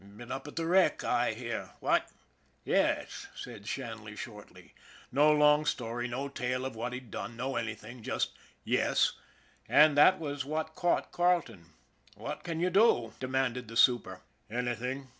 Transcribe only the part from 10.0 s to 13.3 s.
was what caught Carleton." What can you do?"